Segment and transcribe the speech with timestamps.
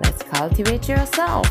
[0.00, 1.44] let's cultivate yourself.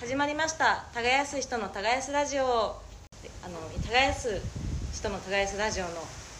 [0.00, 0.84] 始まりました。
[0.94, 4.40] 耕す人の耕すラジオあの耕す
[4.92, 5.90] 人の耕すラジオの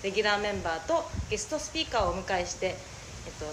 [0.02, 2.74] レギュラーメンバーとゲストスピーカーをお迎えして、えっ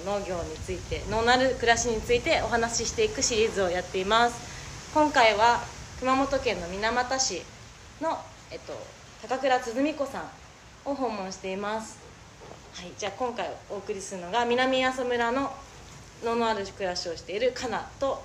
[0.04, 4.94] と、農業について農なる暮らしについてお話ししていくシリーズをやっています。
[4.94, 5.59] 今回は
[6.00, 7.42] 熊本県の水俣市
[8.02, 8.18] の、
[8.52, 8.73] えっと、
[9.28, 10.23] 高倉鼓子さん
[10.85, 11.99] を訪問しています。
[12.73, 15.52] はいじゃあ今回お送りするのが南阿蘇村の
[16.23, 18.22] 農のある暮らしをしているかなと。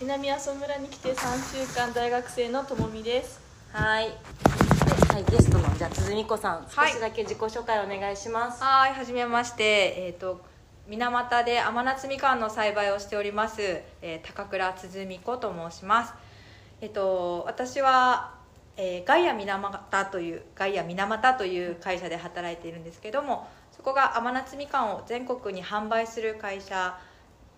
[0.00, 3.40] 南阿蘇村に来て3週間大学生のともみです。
[3.72, 4.06] はい。
[4.06, 6.90] ではい、ゲストのじゃあ鼓子さん、はい。
[6.90, 8.62] 少しだけ自己紹介お願いします。
[8.62, 9.94] はいはじめまして。
[9.96, 10.40] えっ、と
[10.86, 13.62] 水俣で甘夏みかんの栽培をしております、
[14.02, 16.12] えー高倉鼓子と申します。
[16.80, 18.33] えっ、と私は、
[18.76, 26.98] えーガイア水俣というガイア水俣という会社で働いているんですけどもそこが甘夏みかんを全国に販売する会社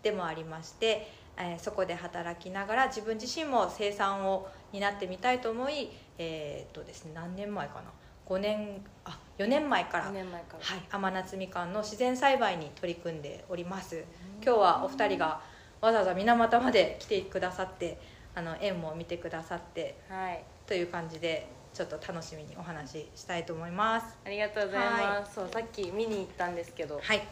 [0.02, 7.82] でもありまして、えーそこで働きながら自分自身も生産を担ってみたいと思いえーっとですね何年前かな
[8.26, 10.64] ？5年あ4年前から4年前から。
[10.64, 14.04] はい、甘夏みかんの自然栽培に取り組んでおります
[14.42, 15.40] 今日はお二人が
[15.80, 18.00] わざわざ水俣まで来てくださって
[18.34, 20.42] あの縁も見てくださってはい。
[20.66, 24.16] という感じでちょっと楽しみにお話ししたいと思います。
[24.24, 25.34] ありがとうございます。
[25.34, 27.22] そう、さっき見に行ったんですけど、はい。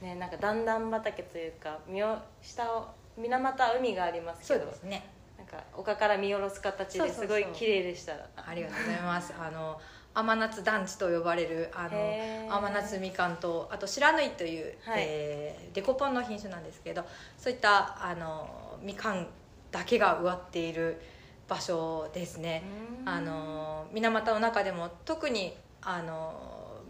[0.00, 5.04] ね、なんか段々畑というか、見よ下を水俣は海がありますそけど、うですね。
[5.36, 8.12] なんか丘から見下ろす形ですごい綺麗でした。
[8.36, 9.34] ありがとうございます。
[9.38, 9.80] あの
[10.14, 15.04] 甘夏団地と呼ばれるあの甘夏みかんとあと白縫いという、はい。
[15.06, 17.04] えーデコポンの品種なんですけど
[17.36, 19.26] そういったあのみかん
[19.70, 21.00] だけが植わっている
[21.48, 22.62] 場所ですね。
[23.02, 23.08] うん。
[23.08, 26.34] あの水俣の中でも特にあの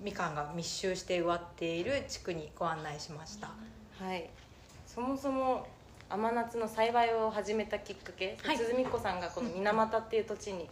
[0.02, 3.48] みかんが密集して植わっている地区にご案内しました。
[4.00, 4.28] はい。
[4.86, 5.66] そもそも
[6.10, 8.56] 甘夏の栽培を始めたきっかけ、はい。
[8.56, 10.69] 鼓子さんがこの水俣っていう土地に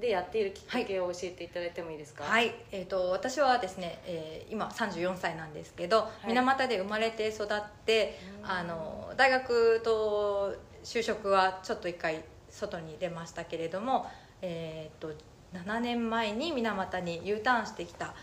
[0.00, 2.22] でやっているきっかけを教えていただいてもいいですか？
[2.24, 6.28] はい、えー、と私はですね、えー今34歳なんですけど、い。
[6.28, 7.48] 水俣で生まれて育っ
[7.84, 8.50] てうん。
[8.50, 10.54] あの大学と
[10.84, 12.22] 就職はちょっと一回
[12.60, 14.06] 外に出ましたけれども、
[14.42, 15.12] えー、と
[15.54, 18.14] 7年前に水俣に U ターンしてきた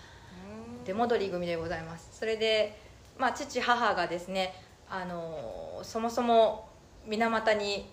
[0.86, 2.08] 出戻り組でございます。
[2.18, 2.80] それで、
[3.18, 4.54] まあ、父母がですね
[4.90, 6.70] あのそもそも
[7.06, 7.90] 水俣に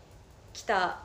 [0.53, 1.01] 来た、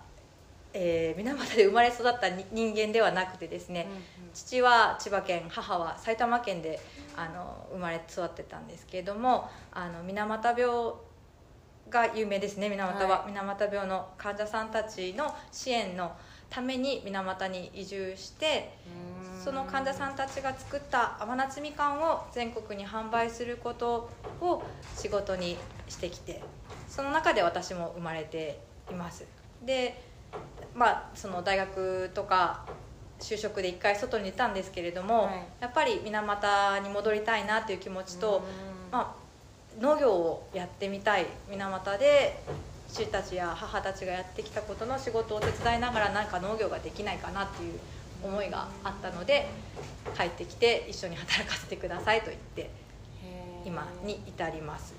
[0.74, 3.88] えー水俣で生まれ育った人間ではなくてですね、
[4.34, 6.80] 父は千葉県母は埼玉県で
[7.16, 8.68] あの生まれ育ってたん。
[8.68, 10.94] ですけれどもあの水俣病
[11.90, 16.16] が有名ですね水俣は、は水俣病の患者さんたちの支援の
[16.50, 18.92] ために水俣に移住してうん。
[19.40, 24.10] その患者さんたちが作った甘夏みかんを全国に販売すること
[24.42, 24.64] を
[24.96, 25.58] 仕事に
[25.88, 26.44] してきて
[26.88, 29.26] その中で私も生まれています。
[29.62, 30.04] で
[30.74, 32.66] まあその大学とか
[33.20, 35.48] 就職で一回外に出たんですけれども、はい。
[35.60, 38.48] やっぱり水俣に戻りたいなという気持ちと、
[38.92, 38.98] うん。
[38.98, 39.19] まあ、
[39.80, 42.44] 農業をやってみたい水俣で
[42.88, 47.74] 父たちや母たちがやってきたことの仕事を手伝いながらなんか農業ができないかなっていう
[48.24, 49.48] 思いがあったので
[50.18, 52.72] 帰ってきて一緒に働かせてくださいと言って
[53.66, 54.96] 今に至ります。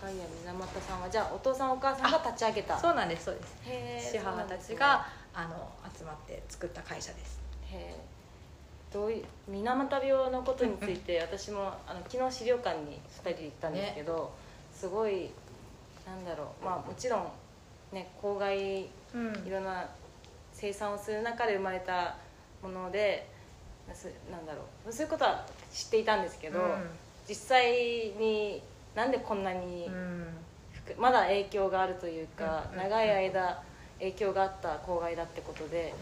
[0.00, 4.12] ガイア水俣さんはじゃあお父さんお母さんが立ち上げたそうなんですそうです。
[4.12, 7.40] 父母たちが、あの集まって作った会社です。
[7.70, 8.09] へー
[8.92, 14.32] どういう水俣病のことについて私もあの昨日資料館に2人で行ったんですけど、
[14.72, 15.30] すごい
[16.06, 17.26] なんだろうまあもちろん
[17.92, 19.50] ね公害いうん。
[19.50, 19.86] ろんな
[20.52, 22.16] 生産をする中で生まれた
[22.62, 23.26] もので
[23.94, 26.60] すなんだろうそういうことは知っていたんですけど、
[27.28, 27.72] 実際
[28.18, 28.60] に
[28.94, 30.26] なんでこんなにうん。
[30.98, 32.78] まだ影響があるというか、うん。
[32.78, 33.62] 長い間
[34.00, 35.94] 影響があった公害だってことで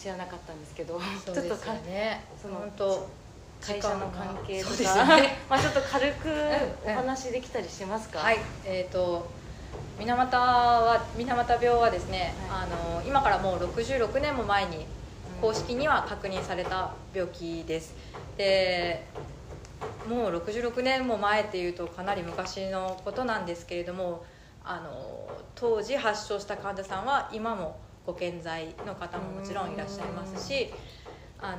[0.00, 1.74] 知らなかったんですけど、そうちょっとか
[2.40, 2.70] その
[3.60, 5.36] 会社の関係とそうですか、よね。
[5.50, 8.38] まあちょっと軽くうんお話できたりしますか、はい。
[8.64, 9.28] えっ、と
[9.98, 14.86] 水俣は水俣病はですね、はあの今からもう66年も前に
[15.40, 17.94] 公式には確認された病気です。
[18.36, 19.04] で
[20.08, 24.24] もう66年も前っていうとかなり昔のことなんですけれども
[24.64, 27.76] あの当時発症した患者さんは今も
[28.08, 30.72] ご健在の方ももちろんいらっしゃいますし
[31.38, 31.58] あの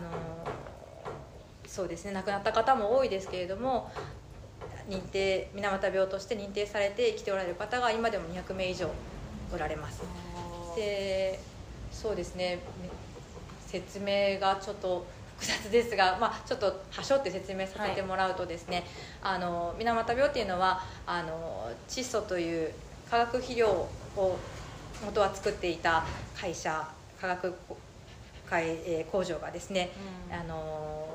[1.68, 3.92] そうですね亡くなった方も多いですけれども
[4.90, 8.90] 認定水俣病として認定されて生きておられる方が今でも200名以上
[9.54, 10.02] おられます。
[10.76, 11.40] で
[11.92, 12.58] そうですね
[13.68, 15.06] 説明がちょっと
[15.38, 18.86] 複雑ですが、まあ、ちょっとはしょって説明させてもらうとですね、
[19.22, 22.72] はい、あの水俣病っていうのはあの窒素という
[23.12, 23.88] 化学肥料
[24.18, 24.38] を
[25.06, 26.06] 元は作っていた
[26.40, 26.88] 会社
[27.20, 27.54] 化学
[28.50, 29.92] 会工場がですね、
[30.30, 31.08] うん、あの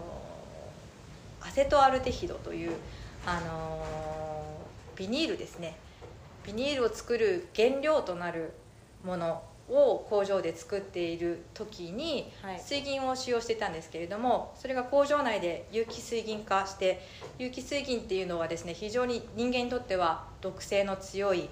[1.41, 2.73] アセトアルデヒドという
[3.27, 3.85] あの
[4.97, 5.77] ビニールですね。
[6.47, 8.53] ビニールを作る原料となる
[9.03, 17.01] ものを工場で作っている時に水銀を使用していたんですけれどもそれが工場内で有機水銀化して
[17.39, 21.49] 有機水銀っていうのはですね非常に人間にとっては毒性の強い。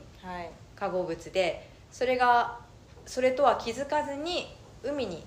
[0.76, 2.58] 化合物でそれが
[3.04, 5.24] それとは気づかずに海に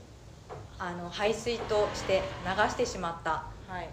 [0.79, 3.89] あの排水として流してしまった、はい、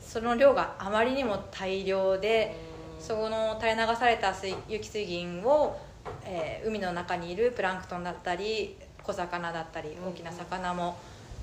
[0.00, 2.56] その量があまりにも大量で
[2.98, 5.78] その垂れ流された水有機水銀を、
[6.24, 10.98] えー、海の中にいるプランクトンだったり小魚だったり大きな魚も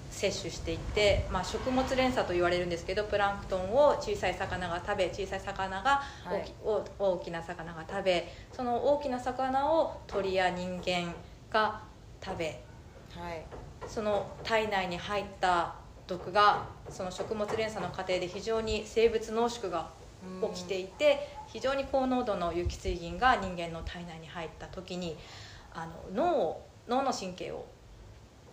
[0.10, 11.14] 摂取していって、まあ、食物連鎖と言われるんですけどプランクトンを小さい魚が食べ小さい魚が大きはい、大きな魚が食べその大きな魚を鳥や人間
[11.52, 11.82] が
[12.24, 12.62] 食べ、
[13.16, 13.46] はい、
[13.88, 15.76] その体内に入った
[16.08, 19.90] 毒がその食物連鎖の過程で非常に生物濃縮が
[20.54, 25.18] 起きていて非常に高濃度の有機水銀が人間の体内に入った時に
[25.74, 27.66] あの脳を脳の神経を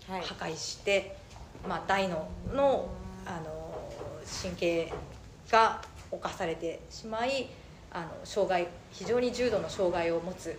[0.07, 1.12] 破壊して、はい、
[1.69, 2.88] まあ、大脳の
[3.26, 3.90] あの
[4.43, 4.93] 神経
[5.50, 5.81] が
[6.11, 7.49] 侵されてしまい
[7.90, 10.58] あの障害非常に重度の障害を持つ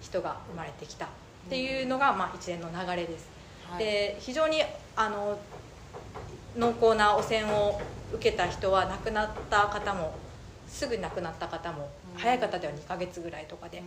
[0.00, 1.08] 人が生まれてきたっ
[1.48, 3.28] ていうのが、まあ、一連の流れです。
[3.68, 4.62] はい、で非常に
[4.94, 5.38] あの
[6.56, 7.80] 濃厚な汚染を
[8.12, 10.14] 受けた人は亡くなった方も
[10.68, 13.82] すぐ亡くなった方も、うん、早い方では2ヶ月ぐらいとかで、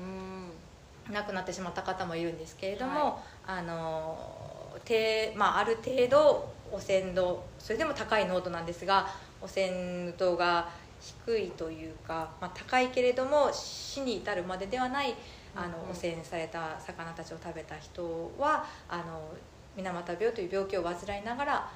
[1.07, 2.99] うん、亡くなってしまった方もいるんですけれども、
[3.45, 9.07] はい、あのて、まあ、ある程度汚染度それでも高い濃度なんですが
[9.41, 15.15] 汚染度が低いというか、まあ、高いけれども死に至るまでではない
[15.55, 19.33] あの汚染された魚たちを食べた人はあの
[19.75, 21.71] 水俣病という病気を患いながら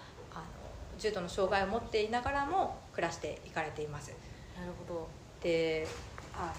[0.97, 4.13] 重度の障害を持っていながらも暮らしていかれています。
[4.55, 5.07] なるほど。
[5.41, 5.87] で
[6.33, 6.53] あの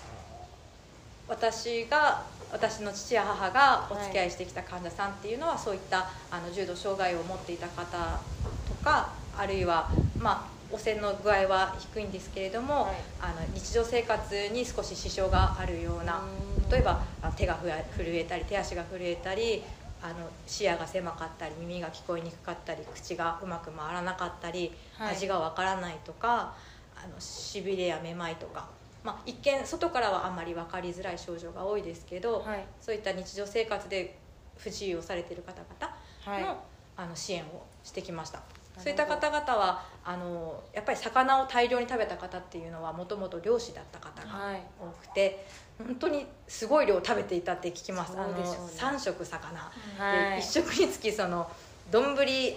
[1.29, 2.23] 私が
[2.53, 8.21] 私の父や母がお付き合いしてきた患者さんっていうのは、はい、そういったあの重度障害を持っていた方
[8.69, 16.23] とかあるいはまあ汚染の具合は低いんですけれども、はい、あの日常生活に少し支障があるような
[16.71, 17.03] 例えば
[17.37, 17.59] 手が
[17.97, 19.63] 震えたり手足が震えたり
[20.03, 20.15] あの
[20.47, 26.55] 視野が狭かったり耳が聞こえにくかったり口がうまく回らなかったり、はい、味がわからないとか
[26.97, 28.69] あのしびれやめまいとか、
[29.05, 34.19] まあ、一見外からはあんまり分かりづらい症状が多いですけど、はい、そういった日常生活で
[34.57, 35.95] 不自由をされている方々
[36.41, 36.57] のはい、
[36.97, 38.41] あの支援をしてきました。
[38.79, 45.47] そういった方々はあのやっぱり魚を大量に食べた方っていうのはもともと漁師だった方が多くて、
[45.79, 51.49] 本当にすごい量食べていたって聞きます、ね、あの3食魚、はい、で1食につきその
[51.91, 52.57] 丼1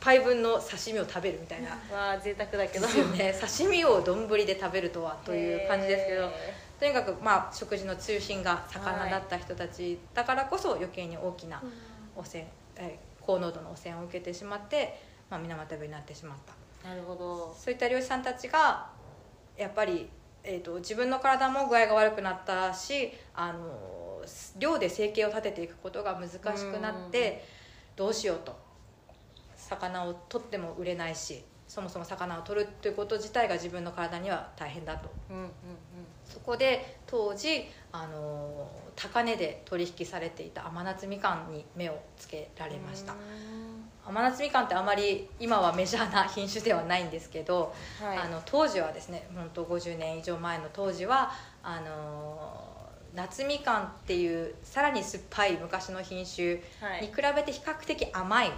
[0.00, 1.70] 杯分の刺身を食べるみたいな。
[1.94, 2.86] わあ贅沢だけど。
[2.86, 3.34] ね。
[3.38, 6.30] 刺身を丼で食べるとはという感じですけど。
[6.78, 11.62] とにかくまあ食事の中心が魚だった人たちだからこそ余計に大きな
[12.14, 12.46] 汚染、
[12.76, 16.38] え高濃度の汚染を受けてしまって、まあ、水俣病になってしまっ
[16.82, 16.88] た。
[16.88, 17.56] なるほど。
[17.58, 18.90] そういった漁師さんたちが
[19.56, 20.08] やっぱり
[20.48, 24.22] えーと、自分の体も具合が悪くなったしあの
[24.58, 27.44] 量で生計を立てていくことが難しくなって
[27.96, 28.66] どうしようと。
[29.56, 35.50] 魚を取っても売れないしそもそも魚を取るということ自体が自分の体には大変だと、うんうんうん、
[36.24, 43.14] そこで当時あの高値で取引されていた甘夏みかんに目をつけられました。
[44.06, 51.32] 甘夏みかんってあまり今はメジャーな品種ではないんですけど、はい、あの当時はですね本当50年以上前の当時は
[51.64, 52.75] あの
[53.16, 56.56] 夏みかんっていうさらに酸っぱい昔の品種
[57.00, 58.52] に比べて比較的甘い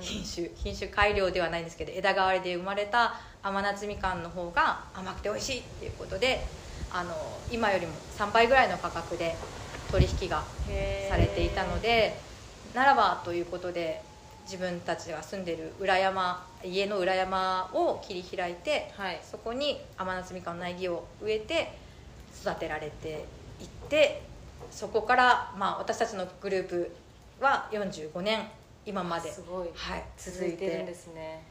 [0.00, 6.48] 品種、品種改良ではないんですけど枝代わりで生まれた甘夏みかんの方が甘くて美味しいっていうことで
[6.90, 7.14] あの
[7.50, 9.36] 今よりも3倍ぐらいの価格で
[9.90, 10.44] 取引が
[11.10, 12.20] されていたので
[12.74, 14.02] ならばということで
[14.44, 19.20] 自分たちが住んでる裏山家の裏山を切り開いてはい。
[19.22, 21.78] そこに甘夏みかんの苗木を植えて
[22.42, 23.26] 育てられて
[23.84, 24.22] いって
[24.70, 26.90] そこから、まあ、私たちのグループ
[27.40, 28.48] は45年
[28.86, 29.70] 今まで、すごい。
[29.74, 31.42] はい、続続いいてるんでてすね。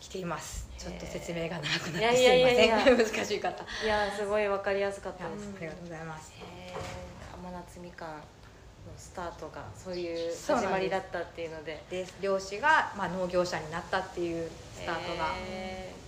[0.00, 0.66] きています。
[0.78, 2.96] ちょっと説明が長くなってすいません。
[2.96, 3.64] 難しい方。
[3.84, 5.48] いやーすごいわかりやすかったです。
[5.56, 6.32] ありがとうございます。
[7.34, 8.14] 甘夏みかんの
[8.96, 11.82] スタートがそういう始まりだったっていうので。
[11.90, 15.34] で漁師が、まあ、農業者になったっていうスタートが、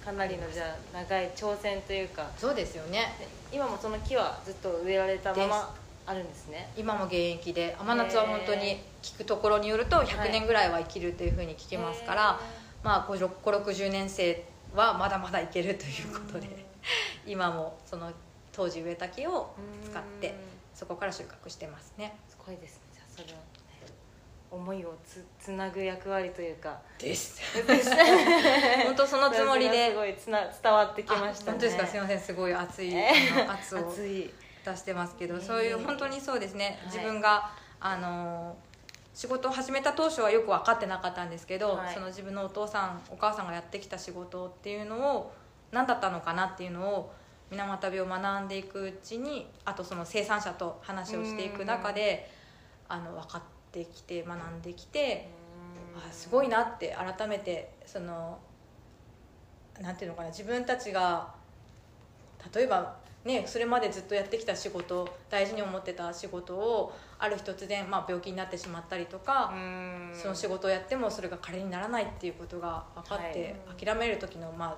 [0.05, 3.15] かなりのじゃあ長い挑戦というかそうですよね。
[3.19, 5.75] で今もその木はずっと植えられたまま
[6.07, 6.69] あるんですね。
[6.77, 12.41] 今も現役で甘夏は本当に聞くところによると100年ぐらいは生きるというふうに聞きますから、
[12.83, 14.45] まあ560年生
[14.75, 16.67] はまだまだいけるということで
[17.27, 18.13] 今もその
[18.51, 19.55] 当時植えた木を
[19.85, 20.35] 使ってうん。
[20.75, 22.17] そこから収穫してますね。
[22.29, 23.62] すごいですねじゃあそれは、ね、
[24.53, 26.79] 思いをつつなぐ役割というか。
[26.99, 27.41] です。
[28.85, 29.91] 本当そのつもりで。
[29.91, 31.49] すごいつな伝わってきましたね。
[31.49, 31.87] あ本当ですか？
[31.87, 32.21] すいません。
[32.21, 32.95] すごい熱い、
[33.49, 35.41] 圧を出してますけど、えー。
[35.41, 36.95] そういう本当にそうですね、はい。
[36.95, 38.55] 自分があの
[39.15, 41.95] 仕事を始めた当初はよく分かってなかったんですけど、はい。
[41.95, 45.33] その自分のお父さんお母さんがやってきた仕事っていうのを
[45.71, 47.13] 何だったのかなっていうのを
[47.51, 52.31] 水俣病を学んでいくうちにあとその生産者と話をしていく中で
[52.89, 53.47] あの分かって
[53.81, 55.29] きて学んできて
[55.97, 58.39] あすごいなって改めてその
[59.81, 61.35] なんていうのかな自分たちが
[62.55, 69.55] 例えばねそれまでずっとやってきた仕事大事に思ってた仕事をある日突然、まあ、病気になってしまったりとか、
[70.13, 74.77] その仕事をやってもそれが彼にならないっていうことが分かって、諦める時の、まあ、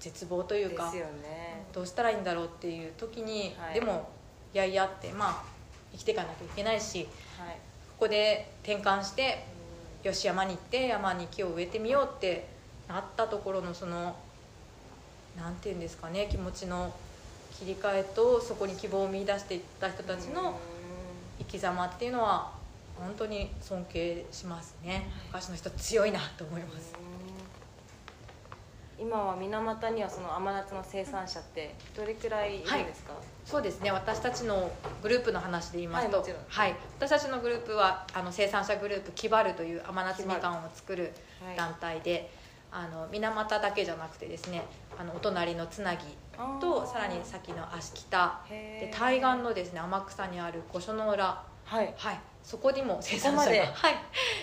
[0.00, 1.64] 絶望というかね。
[1.72, 3.74] どうしたらいいんだろうっていう時に、はい。
[3.74, 4.10] でも
[4.52, 5.44] いやいやってまあ
[5.92, 7.08] 生きていかなきゃいけないし
[7.38, 7.58] はい
[8.04, 9.46] ここで転換して
[10.02, 12.46] よし山に行って山に木を植えてみようって
[12.86, 14.14] なったところのその
[15.38, 16.94] なんていうんですかね気持ちの
[17.58, 20.60] 切り替えとそこに希望を見出していった人たちの
[21.38, 22.52] 生き様っていうのは
[22.98, 25.08] 本当に尊敬しますね。
[25.28, 26.92] 昔の人強いなと思います
[29.04, 33.12] 今は水俣にはその甘夏の生産者ってどれくらいいるんですか、
[33.44, 33.90] そうですね。
[33.92, 36.76] 私たちのグループの話で言いますと、はいはい。
[36.98, 41.12] 私たちのグループはあの生産者グループキバルという甘夏みかんを作る
[41.44, 41.56] はい。
[41.56, 42.30] 団体で、
[42.72, 44.64] あの水俣だけじゃなくてですね
[44.98, 46.00] あのお隣のつなぎ
[46.58, 48.40] とさらに先の足北。
[48.48, 51.94] で対岸のですね天草にある御所の浦はい。
[51.96, 52.20] はい。
[52.42, 53.90] そこにも生産者が、は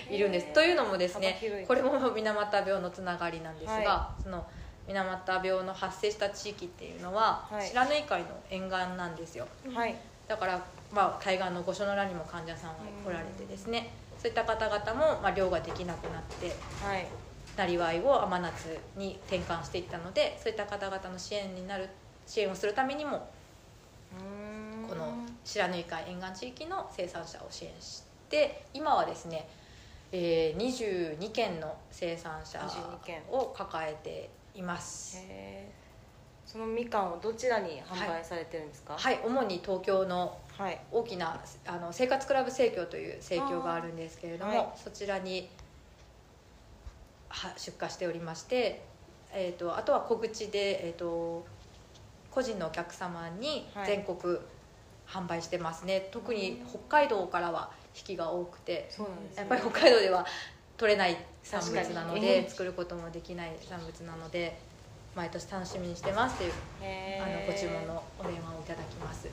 [0.10, 0.54] い、いるんです。
[0.54, 4.46] というのもですねこれも水俣病のつながりなんですが、はその
[4.88, 7.68] 水俣病の発生した地域っていうのは、はい。
[7.68, 9.48] 白縫海の沿岸なんですよ。
[9.74, 9.96] はい。
[10.28, 17.06] だから、まあ、対岸の御所の浦にも患者さんが来られてですねそういった方々も、まあ、漁ができなくなってはい。
[17.58, 21.90] なりわいを甘夏に転換していったのでそういった方々の支援になる
[22.26, 23.28] 支援をするためにも
[25.44, 29.48] 白縫海沿岸地域の生産者を支援して今はですね、
[30.12, 35.18] えー、22件の生産者22件を抱えています。
[36.46, 38.96] そのみかんをどちらに販売されてるんですか？
[38.98, 40.80] はい主に東京のはい。
[40.92, 44.68] 大きなあの生活クラブ生協という生協があるんですけれども、はい。
[44.76, 45.50] そちらに
[47.30, 48.82] は出荷しておりまして、
[49.32, 51.46] えー、とあとは小口で、えー、と
[52.30, 53.88] 個人のお客様にはい。
[53.88, 54.38] 全国
[55.12, 60.26] 販売してますね、特に北海道からは引きが多くてねやっぱり北海道では
[60.78, 62.22] 取れない産物なの確かに。
[62.22, 64.58] で作ることもできない産物なので
[65.14, 66.52] 毎年楽しみにしてますという
[66.82, 69.28] へあのーご注文のお電話をいただきます。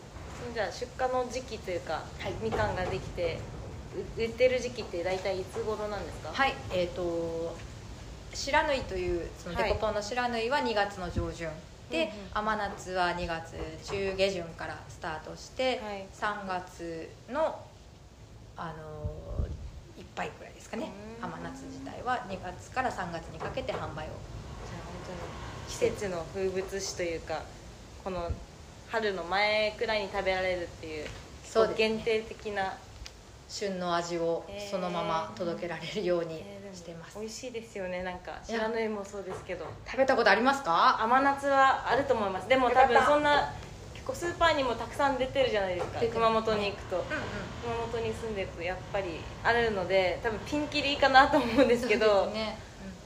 [0.52, 2.32] じゃあ出荷の時期というか、はい。
[2.42, 3.38] みかんができて
[4.16, 6.30] う売ってる時期って大体いつ頃なんですか？
[6.32, 7.56] はいえっ、と
[8.34, 9.64] 白縫いというそのはい。
[9.68, 11.48] デコポンの白縫いは2月の上旬、
[11.90, 13.54] で、うんうん甘夏は2月
[13.84, 16.06] 中下旬からスタートして、はい。
[16.12, 17.60] 3月の
[18.56, 19.46] あの
[19.96, 20.90] いっぱいくらいですかね。
[21.18, 21.24] うん。
[21.24, 24.10] 甘夏自体は2月から3月にかけて販売を。
[25.68, 27.42] 季節の風物詩というか
[28.02, 28.30] この
[28.90, 31.06] 春の前くらいに食べられるっていう
[31.44, 31.74] そうね。
[31.76, 32.74] 限定的な、
[33.48, 36.42] 旬の味をそのまま届けられるようにえー。
[36.42, 38.02] でもしてます、美味しいですよね。
[38.02, 38.60] なんかいや。
[38.60, 39.64] 白縫いもそうですけど。
[39.86, 41.00] 食べたことありますか？
[41.02, 42.48] 甘夏はあると思います。
[42.48, 43.52] でも多分そんな
[43.94, 46.00] 結構スーパーにもたくさん出てるじゃないですか。
[46.12, 46.96] 熊本に行くと。
[46.96, 47.06] うんうん。
[47.62, 52.06] 熊本に住んでるとやっぱりあるので多分ピンキリかなと思うんですけど。
[52.06, 52.58] そうですね。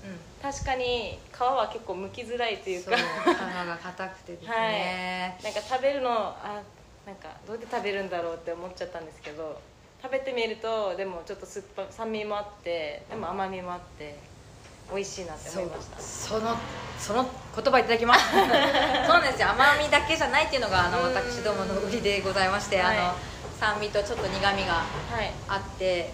[0.05, 0.19] うんうん。
[0.53, 2.97] 確かに皮は結構剥きづらいというか。
[2.97, 6.61] 皮が硬くてですね、 なんか食べるのあ
[7.07, 9.61] なんかどうやって食べるんだろうって思っちゃったんですけど
[10.03, 14.19] 食べてみるとでもちょっと酸っぱ酸味もあってでも甘みもあって
[14.93, 16.01] 美味しいなって思いました。
[16.01, 16.57] その
[16.99, 18.21] その言葉いただきます。
[18.35, 19.51] そうなんですよ。
[19.51, 21.15] 甘みだけじゃないっていうのがあのうん。
[21.15, 22.99] 私どもの売りでございまして、はい。
[22.99, 23.15] あの
[23.61, 24.83] 酸味とちょっと苦みがは
[25.23, 25.33] い。
[25.49, 26.13] あって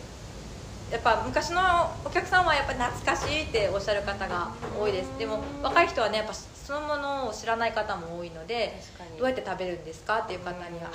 [0.92, 5.06] やっぱ昔のお客さんはやっぱ懐かしいっておっしゃる方が多いです。
[5.18, 6.34] でも若い人はねやっぱ
[6.68, 8.74] そのものを知らない方も多いので
[9.18, 10.84] どうやって食べるんですかっていう方にはうん。
[10.84, 10.90] あ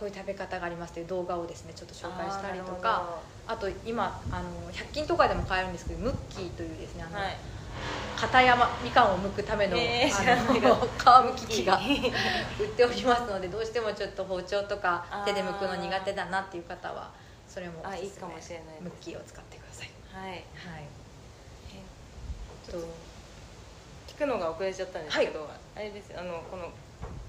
[0.00, 7.36] こういう食べ方がありますという動画をですねちょっと紹介したりとかあと今あの100均とかでも買えるんですけどムッキーというですねあの、はい。
[8.16, 11.78] 片山みかんを剥くための,、えーあの皮むき器が
[12.58, 17.12] 売っておりますのでどうしてもちょっと包丁とか手で剥くの苦手だなっていう方は
[17.46, 17.98] それもおすすめ。
[17.98, 19.90] あいいかもしれないムッキーを使ってください。
[20.10, 20.30] はい。
[20.30, 20.36] は
[20.78, 20.88] い。
[22.64, 23.07] ちょっと聞
[24.18, 26.70] くのが遅れちゃったんですけど、あれですよあのこの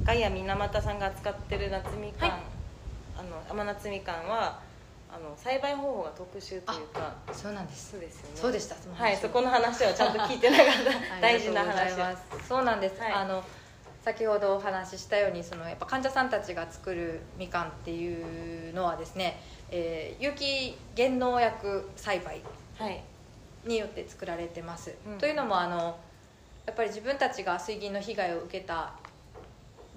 [0.04, 2.40] ガイア水俣さんが扱ってる夏みかん、はい。
[3.18, 4.60] あの甘夏みかんは
[5.12, 7.92] あの栽培方法が特殊というかそうなんです。
[7.92, 8.32] そうですよね。
[8.36, 11.22] そうでしたその話はいそこの話はちゃんと聞いてなかった。
[11.22, 11.94] 大事な話。
[12.48, 13.14] そうなんです、はい。
[13.14, 13.44] あの
[14.04, 19.42] 先ほどお話ししたようにそのやっぱ患者さんたちが作るみかんっていうのはですね、
[19.72, 22.42] えー有機原農薬栽培
[22.78, 23.04] はい。
[23.66, 25.18] によって作られてます、うん。
[25.18, 25.98] というのもあの
[26.70, 28.94] やっぱり自分たちが水銀の被害を受けた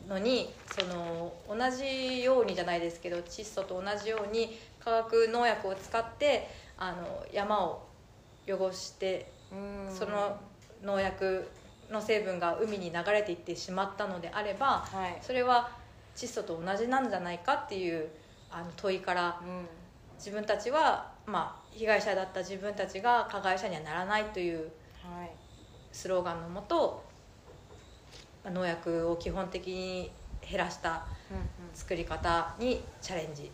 [0.09, 6.49] のにその同じようにじゃないですけど窒素と同じように化学農薬を使って
[6.79, 7.87] あの山を
[8.49, 9.87] 汚してうん。
[9.91, 10.41] その
[10.83, 11.47] 農薬
[11.91, 15.19] の成分が海に流れていってしまったのであればはい。
[15.21, 15.77] それは
[16.17, 18.09] 窒素と同じなんじゃないかっていう
[18.49, 19.67] あの問いからうん。
[20.17, 25.42] 自分たちは、まあ、被害者だった自分たちが加害者にはならないというはい
[25.93, 27.05] スローガンのもと
[28.45, 30.11] まあ農薬を基本的に
[30.49, 31.45] 減らしたうんうん。
[31.75, 33.51] 作り方にチャレンジ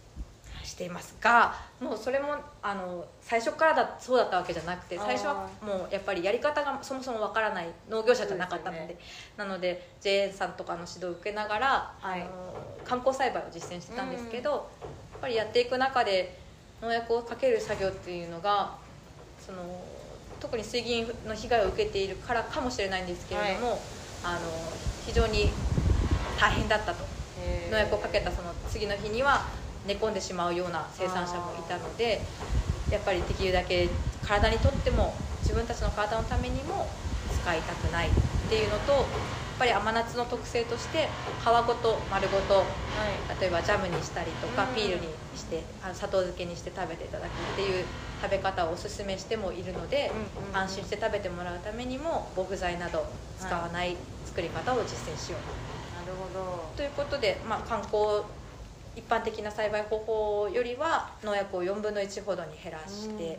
[0.64, 8.98] していますがもうそれもあの最初からだそうだったわけじゃなくて最初はもうやっぱりやり方がそもそもわからない農業者じゃなかったのでそうで
[9.36, 12.22] なので JA さんとかの指導を受けながら、はい。
[12.22, 12.30] あの
[12.84, 16.38] 観光栽培を実践してたんですけど、やっぱりやっていく中で
[16.80, 18.76] 農薬をかける作業っていうのが
[19.38, 19.58] その
[20.40, 23.82] 特に水銀の被害を受けているからかもしれないんですけれども、
[24.22, 24.40] あの
[25.06, 25.50] 非常に
[26.40, 27.04] 大変だったと。
[27.70, 29.46] 農薬をかけたその次の日には
[29.86, 32.26] 寝込んでしまうような生産者もいたので
[32.90, 33.90] やっぱりできるだけ
[34.22, 36.90] 体にとっても自分たちの体のためにも
[37.30, 38.12] 使いたくないっ
[38.48, 39.08] ていうのと
[39.58, 41.08] ぱり甘夏の特性として
[41.42, 47.84] 皮ごと丸ごとはい例えばジャムにしたりとかうんピールにしてあの砂糖漬けにして食べていただくっていう
[48.22, 53.04] 食べ方をおすすめしてもいるのでうんうんうん安心して食べてもらうためにも防腐剤など
[53.38, 56.72] 使わない作り方を実践しようなるほど。
[56.76, 58.22] ということで、まあ、観光
[58.96, 63.38] 一般的な栽培方法よりは農薬を4分の1ほどに減らして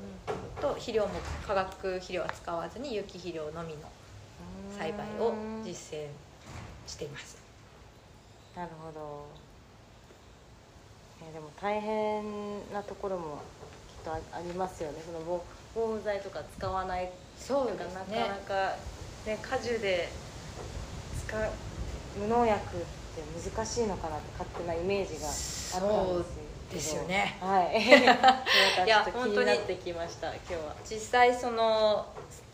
[0.62, 3.90] と肥料も化学肥料は使わずに有機肥料のみの
[4.80, 6.08] 栽培を実践
[6.88, 7.38] しています。
[8.56, 9.26] なるほど。
[11.22, 12.24] えーでも大変
[12.72, 13.40] なところも
[13.90, 15.02] きっとあありますよね。
[15.06, 15.44] その防
[15.76, 17.12] 防腐剤とか使わない。
[17.38, 18.76] そとかなかなか、
[19.26, 20.08] ね、果樹で
[21.28, 21.52] 使う
[22.18, 26.39] 無農薬って難しいのかなって勝手なイメージがあったんですよ
[26.72, 27.38] ですよね。
[27.42, 27.82] はい。
[27.82, 30.76] いやちょっと気になってきました今日は。
[30.84, 32.06] 実際その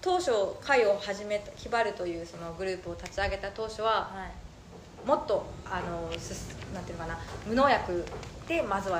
[0.01, 5.08] 当初会を始めたヒバルというそのグループを立ち上げた当初ははい。
[5.08, 8.06] もっとあのすなんていうのかな無農薬
[8.47, 8.97] でまずは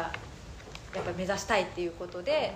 [0.94, 2.54] やっぱり目指したいっていうことで、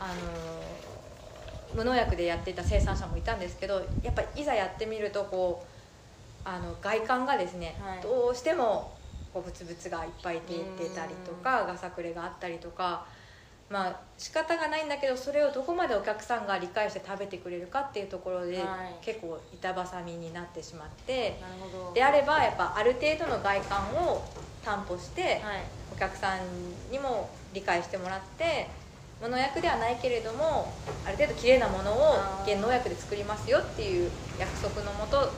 [0.00, 8.00] あの無農薬でやっていた生産者もいたんですけどやっぱりいざやってみるとこうあの外観がですね、はい。
[8.02, 8.96] どうしても
[9.32, 13.06] こうブツブツがいっぱい出てたりとかがさくれがあったりとか
[13.70, 19.04] まあ仕方がないんだけどそれをどこまでお客さんが理解して食べてくれるかっていうところで、はい。
[19.04, 21.40] 結構板挟みになってしまって
[21.94, 24.22] であればやっぱある程度の外観を
[24.62, 25.40] 担保して、はい。
[25.90, 28.68] お客さんにも理解してもらって
[29.20, 35.32] 無農薬ではないけれどもある程度綺麗なものを原農薬で作りますよっていう約束のもと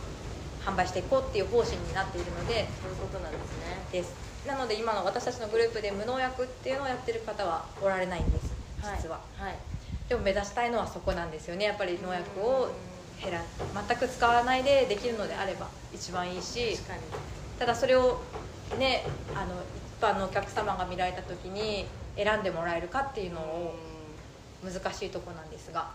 [0.64, 3.87] 販売していこうっていう方針になっているのでそういうことなんですね。
[3.92, 4.14] です。
[4.46, 9.57] なので今の私たちのグループで無農薬っていうのをやってる方はおられないんです実は、はい。
[10.09, 11.64] でも目指したいのはそこなんですよね。
[11.64, 12.68] やっぱり農薬を
[13.22, 13.42] 減ら
[13.88, 17.00] 全く使わないでできるのであれば一番いいし確かに。
[17.59, 18.20] ただそれを
[18.79, 23.74] ねあの一般のお客様が見られた時に選んでもらえるかっていうのを
[24.62, 25.90] 難しいとこなんですが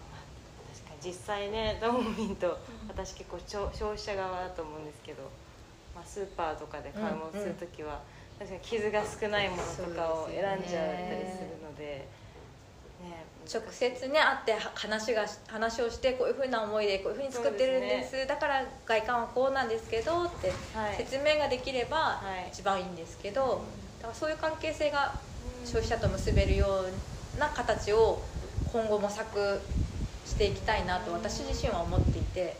[1.03, 2.57] 実際ね ドーミンと
[2.87, 5.23] 私結構消消費者側だと思うんですけど、
[5.95, 8.01] まあ、スーパーとかで買い物する時は、
[8.37, 12.07] 確かに傷が少ないものとかを選んじゃったりするので
[13.01, 13.25] ね。
[13.51, 18.11] 直接ね会って話が話をしてこういうふうな思いでこういうふうに作ってるんです。
[18.11, 20.95] そうでだから外観はこうなんですけどってはい。
[20.95, 22.49] 説明ができればはい。
[22.49, 23.65] 一番いいんですけど、
[23.99, 25.15] だからそういう関係性が
[25.65, 26.85] 消費者と結べるよ
[27.35, 28.21] うな形を
[28.71, 29.61] 今後模索
[30.29, 32.53] していきたいなと私自身は思っていてやっ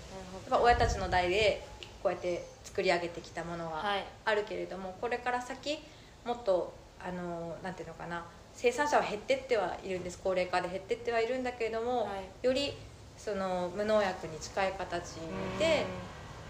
[0.50, 1.66] ぱ親たちの代で
[2.02, 4.04] こうやって作り上げてきたものがはい。
[4.26, 5.80] あるけれどもこれから先
[6.26, 10.20] もっとあのなんていうのかな生産者は減ってってはいるんです。
[10.22, 12.10] 高齢化で減ってってはいるんだけれども、は
[12.44, 12.46] い。
[12.46, 12.74] より
[13.16, 15.16] その無農薬に近い形
[15.60, 15.86] で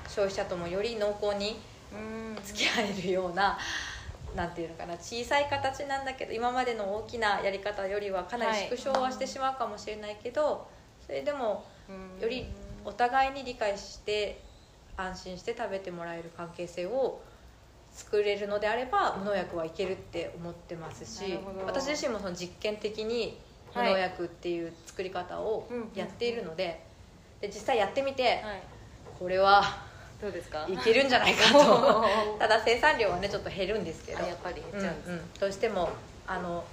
[0.08, 1.60] 消費者ともより濃厚に
[1.94, 2.38] うん。
[2.44, 3.58] 付き合えるような。
[4.36, 10.68] なんていうのかな小さい形なんだけど今までの大きなやり方よりはかなり縮小はしてしまうかもしれないけど、
[11.10, 12.22] それでもうん。
[12.22, 12.46] より
[12.86, 14.40] お互いに理解して
[14.96, 17.20] 安心して食べてもらえる関係性を
[17.92, 23.42] 作れるのであれば無農薬はいけるって思ってますし私自身もその実験的に
[23.76, 23.92] 無はい。
[23.94, 26.86] 農薬っていう作り方をうんやっているので
[27.42, 28.62] で実際やってみてはい。
[29.18, 29.64] これは
[30.22, 30.66] どうですか？
[30.70, 32.38] いけるんじゃないかと。
[32.40, 34.24] ただ生産量はねちょっと減るんですけど。
[34.24, 35.34] あやっぱり減っちゃうんですうんうん。
[35.40, 35.90] どうしても
[36.28, 36.64] あの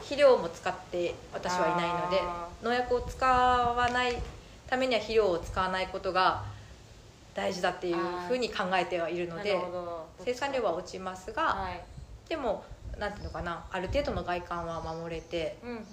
[0.00, 4.16] 肥料も使って私はいないのであ農薬を使わない
[4.66, 6.44] ためには肥料を使わないことが
[7.34, 7.96] 大事だっていう
[8.28, 9.58] ふうに考えてはいるので
[10.24, 11.82] 生産量は落ちますが、はい。
[12.28, 12.64] でも
[12.98, 15.84] なんていうのかなある程度の外観は守れてうんうんうん。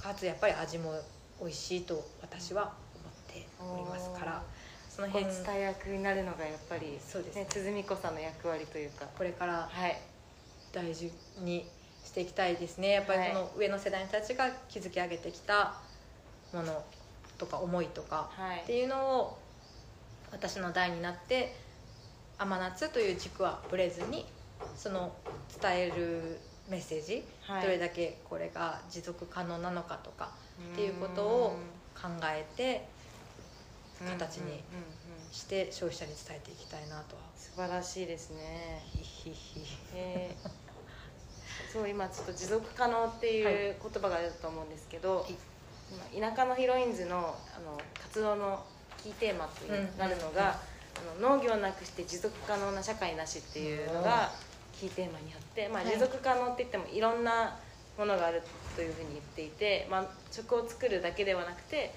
[0.00, 1.00] かつやっぱり味も
[1.40, 4.42] 美味しいと私は思っておりますから
[4.88, 7.42] その辺伝え役になるのがやっぱりそうですね。
[7.42, 7.48] ね。
[7.50, 9.06] 鼓子さんの役割というか。
[9.16, 9.98] これからはい。
[10.72, 11.66] 大事に
[12.14, 12.90] していきたいですね。
[12.90, 13.28] やっぱりはい。
[13.30, 15.74] その上の世代の人たちが築き上げてきた
[16.52, 16.84] もの
[17.38, 18.60] とか思いとかはい。
[18.60, 19.38] っていうのを
[20.30, 21.56] 私の代になって
[22.38, 24.26] 甘夏という軸はぶれずに
[24.76, 25.12] その
[25.60, 26.38] 伝える
[26.70, 27.62] メッセージ、はい。
[27.62, 30.30] どれだけこれが持続可能なのかとか
[30.72, 31.56] っていうことを
[32.00, 32.86] 考えて
[34.02, 34.62] うん形に
[35.32, 37.16] して消費者に伝えていきたいなと。
[37.16, 38.82] は素晴らしいですね。
[39.96, 40.63] えー
[41.74, 45.26] そう今ちょっと持続可能っていう言葉が出たと思うんですけど、
[46.14, 47.20] 今田舎のヒロインズのあ
[47.66, 48.64] の活動の
[49.02, 54.30] キーテーマとうんなるのが、あの農業なくして持続可能な社会なしっていうのが
[54.78, 55.92] キーテーマにあって、まあ、はい。
[55.94, 57.56] 持続可能って言ってもいろんな
[57.98, 58.42] ものがある
[58.76, 61.92] というふうに言っていて、まあ、食を作るだけではなくて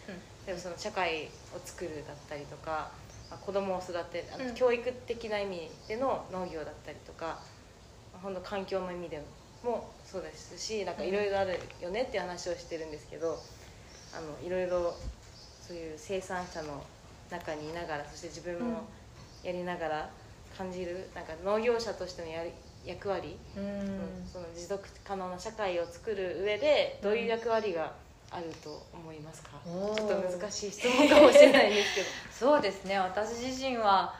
[0.47, 2.89] でもその社会を作るだったりとか、
[3.29, 4.55] まあ、子供を育てあのうん。
[4.55, 7.39] 教育的な意味での農業だったりとか、
[8.13, 9.21] まあ、ほんと環境の意味で
[9.63, 13.39] もそうですしなんかいろいろあるよねっていう話をしてるんですけど
[14.15, 14.95] あのいろいろ
[15.67, 16.83] そういう生産者の
[17.29, 18.87] 中にいながらそして自分も
[19.43, 20.09] やりながら
[20.57, 22.51] 感じるなんか農業者としてのやり
[22.85, 24.25] 役割、うん。
[24.25, 27.91] その持続可能な社会を作る上でどういう役割が
[28.31, 32.07] あると思いますか、おーちょっと難しい質問かもしれないんですけど。
[32.31, 32.97] そうですね。
[32.97, 34.15] 私自身は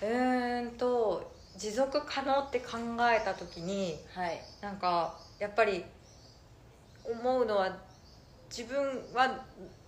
[0.00, 2.78] うーんと持続可能って考
[3.10, 4.40] えた時にはい。
[4.60, 5.84] なんかやっぱり
[7.04, 7.76] 思うのは
[8.50, 8.78] 自分
[9.14, 9.44] は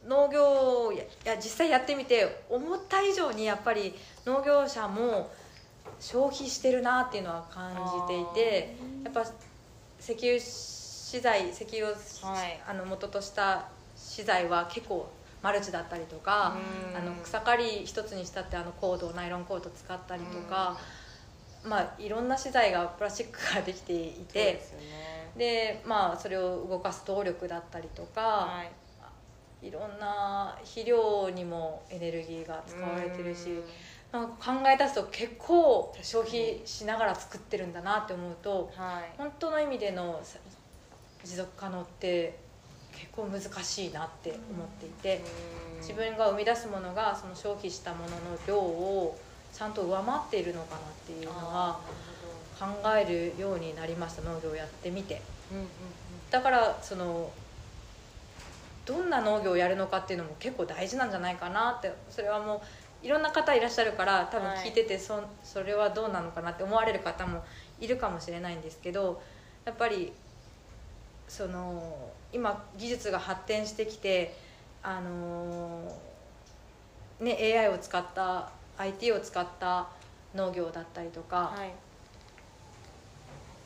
[0.07, 5.31] 農業をやいや実際やってみて思った以上にやっぱり農業者も
[6.01, 7.75] 消費してるなっていうのは感
[8.09, 9.25] じていてやっぱ
[10.01, 12.61] 石油資材石油を、はい。
[12.69, 15.09] あの元とした資材は結構
[15.43, 16.57] マルチだったりとか
[16.93, 16.97] うん。
[16.97, 20.79] あの草刈り一つにしたってあのコードナイロンコード使ったりとか、
[21.67, 25.33] まあ、いろんな資材がプラスチックができていてでね。
[25.37, 28.63] で、まあ、それを動かす動力だったりとか、は
[29.63, 29.67] い。
[29.67, 33.51] い、ろんな肥料にもエネルギーが使われてるし
[34.13, 34.21] うん。
[34.21, 39.19] なんか考え出すと結構消費しながら作ってるんだなって思うとはい。
[39.19, 40.39] 本当の意味でのさ
[41.25, 42.39] 持続可能って
[42.93, 45.25] 結構難しいなって思っていて。
[45.51, 45.57] うん。
[45.81, 49.26] 自分が生み出すものがその消費したものの量を
[49.57, 51.81] ちゃんと上回っているのかなっていうのはあ
[52.61, 55.23] 考えるようになりました農業をやってみて。
[56.31, 57.31] だからその
[58.85, 61.91] どんな農業をやるのかっていうのも結構大事なんじゃないかなって。
[62.11, 62.57] それはも
[63.03, 67.43] ういろんな方いらっしゃるから多分聞いててそ,、それはどうなのかなって思われる方も
[67.81, 69.23] いるかもしれないんですけど
[69.65, 70.13] やっぱり
[71.29, 74.37] その今技術が発展してきて
[74.83, 75.97] あの
[77.21, 79.89] ね AI を使った IT を使った
[80.35, 81.65] 農業だったりとか、は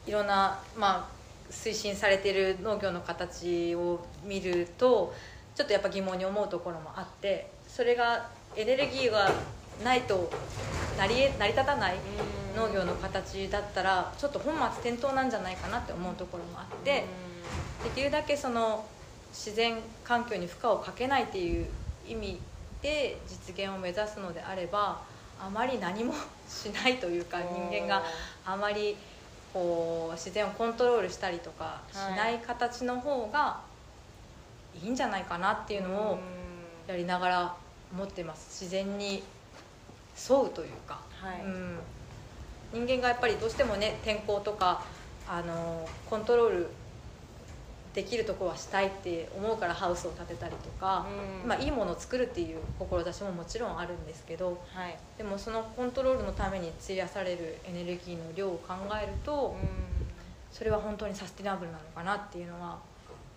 [0.06, 0.10] い。
[0.10, 1.20] いろんな、まあ、
[1.50, 5.14] 推進されてる農業の形を見ると
[5.54, 9.30] ちょっとやっぱ疑問に思うところもあってそれがエネルギーが
[9.84, 10.30] ないと
[10.96, 12.40] 成りえ成り立たないうん。
[12.56, 17.04] 農業の形だったらちょっと本末転倒なんじゃないかなって思うところもあって
[17.84, 18.84] できるだけその
[19.32, 21.66] 自然環境に負荷をかけないっていう
[22.08, 22.40] 意味
[22.82, 25.02] で実現を目指すのであれば
[25.40, 26.14] あまり何も
[26.48, 28.02] しないというか人間が
[28.44, 28.96] あまり
[29.52, 33.60] こう自然をコントロールしたりとかしない形の方が
[34.82, 36.18] いいんじゃないかなっていうのを
[36.86, 37.56] やりながら
[37.92, 38.62] 思ってます。
[38.62, 39.22] 自然に
[40.28, 41.40] 沿うというか、はい。
[41.42, 41.78] うん、
[42.86, 44.84] 人間がやっぱりどうしてもね天候とか
[45.28, 46.66] あのコントロール
[47.94, 51.06] できるところはしたいって思うからハウスを建てたりとか、
[51.42, 51.48] うん。
[51.48, 54.96] まあ、いいものを作るっていう志ももちろんあるんですけどはい。
[55.18, 59.56] でもそのコントロールのために費やされるエネルギーの量を考えると
[60.52, 62.78] それは本当にサスティナブルなのかなっていうのは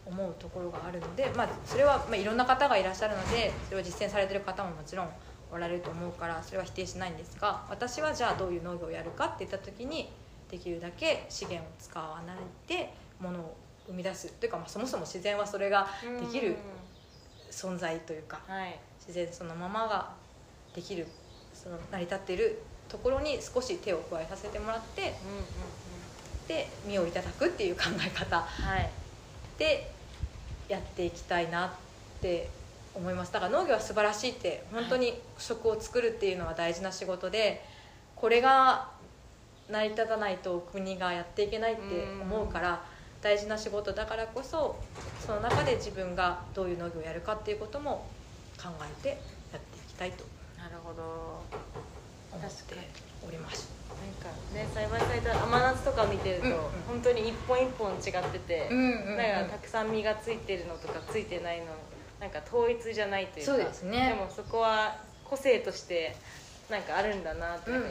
[0.06, 5.10] 思うところがあるので、まあ、それは、まあ、いろんな方がいらっしゃるのでそれを実践されてる方ももちろん
[5.52, 10.10] おられると思うからそれは否定しないんですが私はじゃあどういう農業をやるかって言った時に
[10.50, 12.38] できるだけ資源を使わない
[12.68, 13.56] で物を
[13.88, 14.32] 生み出す。
[14.34, 15.88] というか、まあ、そもそも自然はそれが
[16.20, 16.56] できる
[17.52, 18.80] 存在というかはい。
[19.00, 20.10] 自然そのままが
[20.74, 21.08] できる
[21.54, 25.48] その成り立っているところに少し手を加えさせてもらってうんうんうん。
[26.48, 28.90] で実をいただくっていう考え方はい。
[29.58, 29.94] で
[30.70, 31.72] やっていきたいなっ
[32.22, 32.50] て
[32.96, 33.34] 思います。
[33.34, 37.64] だから農業は素晴らしいって本当に食を作るっていうのは大事な仕事で
[38.16, 38.90] これが
[39.70, 41.82] 成り立たないと国がやっていけないって
[42.22, 42.84] 思うから
[43.24, 44.76] 大事な仕事だからこそ
[45.26, 48.06] その中で自分がどういう農業をやるかっていうことも
[48.62, 49.16] 考えてや
[49.58, 50.26] っていきたいと
[50.58, 51.04] なるほど。
[52.34, 52.76] 思って
[53.28, 53.72] おります。
[54.02, 56.60] なんかね栽培された甘夏とか見てると、うんうん。
[56.88, 59.18] 本当に一本一本違ってて、うんうんうん。
[59.18, 61.66] なんかたくさん実がついてるのとかついてないの
[62.20, 64.10] なんか統一じゃないというかそうですね。
[64.10, 66.16] でもそこは個性として
[66.70, 67.86] なんかあるんだなって、うんうんう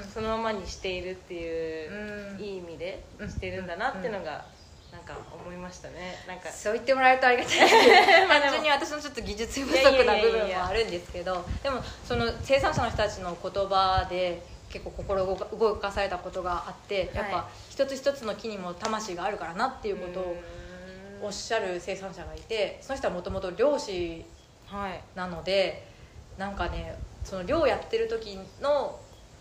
[0.00, 0.04] ん。
[0.04, 2.40] そのままにしているっていう、うん。
[2.40, 4.44] いい意味でうんしてるんだなっていうのが、
[4.92, 6.14] なんか思いましたね。
[6.28, 7.58] なんかそう言ってもらえるとありがたい。
[7.64, 20.36] です単純に私もちょっと技術不足な部分もあるんですけどでもその生産者の人たちの言葉で結構心動か動かされたことがあってやっぱは一つ一つの木にも魂があるからなっていうことを
[21.22, 24.24] おっしゃる生産者がいてその人はもともと漁師
[24.66, 25.00] はい。
[25.14, 25.86] なので
[26.36, 28.98] なんかねその漁やってる時の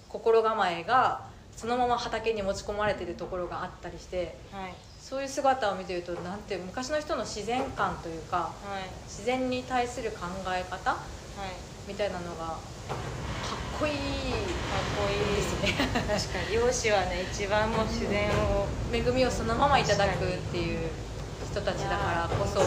[0.08, 8.90] 心構えがそのまま畑に持ち込まれてるところがあったりしてはいそういう姿を見てるとなんて昔の人の自然観というかはい。
[9.08, 11.90] 自然に対する考え方はい。
[11.90, 13.94] みたいなのがかっこいい。
[13.94, 14.00] かっ
[14.96, 15.74] こいいですね。
[16.08, 16.56] 確かに。
[16.56, 18.68] 漁師はね一番もう自然を。
[18.94, 20.92] 恵みをそのままいただくっていう
[21.44, 22.60] 人たちだからこそ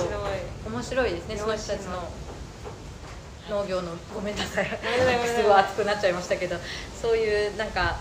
[0.68, 1.10] 面白い。
[1.12, 1.36] ですね。
[1.36, 2.02] その人たちの
[3.48, 4.66] 農業のごめんなさい。
[4.66, 5.52] すごい。
[5.52, 6.12] 熱くなっちゃい。
[6.12, 6.56] ましたけど
[7.00, 7.54] そうい。
[7.54, 8.00] うなんか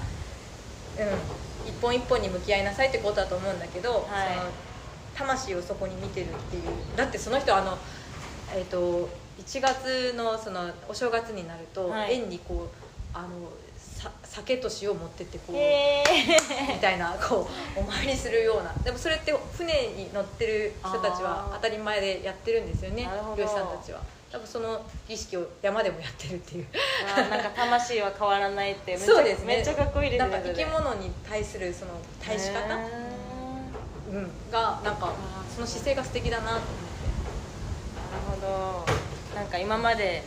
[0.98, 4.02] うん一本一本に向き合いなさいってことだと思うんだけど、はい。
[4.38, 4.50] その
[5.16, 6.64] 魂をそこに見てるっていう
[6.96, 7.78] だってその人あの
[8.56, 12.16] えっ、と1月のそのお正月になると、はい。
[12.16, 12.78] 園にこう
[13.14, 13.28] あの
[13.78, 16.04] さ酒と塩持ってってこうへ
[16.74, 18.74] みたいなこうお参りするような。
[18.84, 24.02] でもそれって船に乗ってる人たちは当たり前でやってるんですよね漁師さんたちは
[24.34, 26.66] 多分その儀式を山でもやってるっていう。
[27.30, 29.46] なんか魂は変わらないってめっちゃそうですね。
[29.58, 32.82] めっちゃかっこいいですねなんか生き物に対するその対し方、へ
[34.12, 35.14] うん、がなんか
[35.54, 36.74] その姿勢が素敵だなと思って。
[38.10, 38.86] ーなるほ
[39.36, 39.40] ど。
[39.40, 40.24] なんか今まで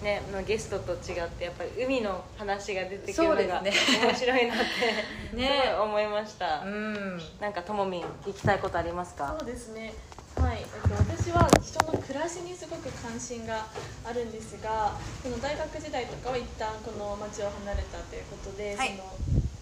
[0.00, 3.72] ねのゲストと違ってやっぱり海の話が出てくるのがね。
[4.00, 5.62] 面白いなって ね。
[5.66, 7.20] すごい思いました、うん。
[7.40, 9.34] なんかともみん聞きたいことありますか？
[9.40, 9.92] そうですね
[11.20, 13.66] 私は人の暮らしにすごく関心が
[14.08, 18.96] あるんですがこの大学時代とかは一旦この町を離れたということで、はい。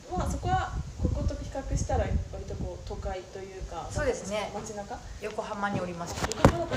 [0.06, 4.52] そのまあ、そこはここと比較したら割とこう都会というかそうですね。
[4.54, 4.96] 街中？
[5.20, 6.76] 横浜におりました横浜だ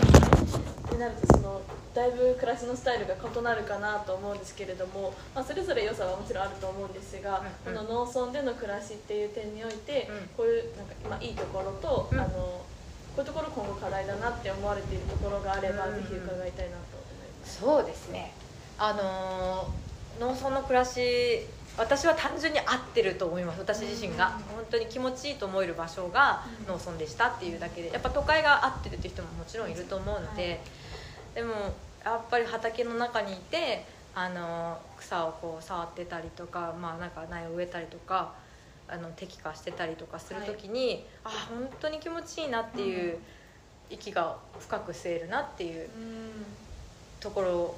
[0.90, 1.62] とになるとその
[1.94, 7.78] だいぶ暮らしのスタイルが異なるかなと思うんですけれども、まあ、それぞれ良さはもちろんあると思うんですが、うんうん。
[7.78, 10.28] この農村での暮らしっていう点において、うん。
[10.36, 12.20] こういうなんか、まあ、いいところと、うん。
[12.20, 12.66] あの
[13.16, 15.96] こういうところ今後課題だなって思われているところがあれば、うん。
[15.96, 17.60] ぜひ伺いたいなと思います。
[17.60, 18.34] そうですね。
[18.78, 19.82] あのー
[20.20, 21.00] 農村の暮らし
[21.78, 23.60] 私は単純に合ってると思います。
[23.60, 24.38] 私自身が。
[24.54, 30.62] 本当に気持ちいいと思える場所が農村でしたっていうだけでやっぱ都会が合ってるっていう人ももちろんいると思うので、
[31.34, 31.54] でも
[32.04, 38.34] やっぱり畑の中にいてあの草をこう触ってたりとか,、まあ、なんか苗を植えたりとか
[38.92, 43.18] あの適化してたりとかする時に、あ本当に気持ちいいなっていう、
[43.90, 45.90] 息が深く吸えるなっていう
[47.20, 47.76] ところ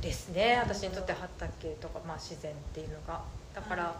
[0.00, 0.56] ですね。
[0.56, 0.74] なるほど。
[0.74, 3.22] 私にとって畑とか、まあ、自然っていうのが。
[3.54, 3.94] だから、は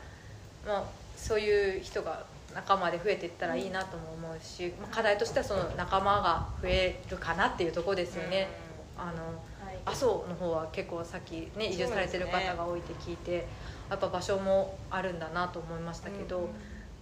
[0.66, 0.84] まあ、
[1.16, 8.48] そういう人が仲間で増えていったらいいなとも思うし、まあ、課題としてはその仲間が増えるかなっていうところですよね。
[8.96, 9.24] あの
[9.64, 9.78] はい。
[9.86, 11.66] 阿蘇の方は結構さっきね。
[11.66, 13.46] 移住されてる方が多いって聞いて、
[13.90, 16.48] やっぱ場所もあるんだなと思いましたけど、うん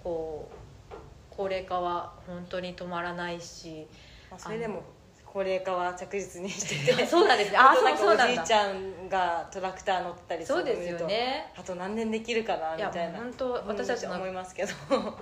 [0.03, 0.55] こう
[1.31, 3.87] 高齢化は本当に止まらないし
[4.31, 4.83] まあ、それでも
[5.25, 7.59] 高齢化は着実にしててそうなんですね。
[7.59, 11.53] ああとそうそうなんだおじいちゃんがトラクター乗ってたりそうですよね。
[11.57, 14.73] あと何年できるかなみたいな本当私たちの思いますけど。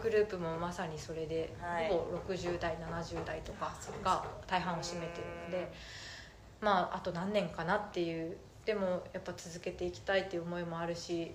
[0.00, 1.88] グループもまさにそれで、はい。
[1.88, 3.72] ほぼ60代70代とか
[4.04, 5.72] が大半を占めてるので
[6.60, 11.32] まああと何年かなっていうでもやっぱ続けていきたいっていう思いもあるし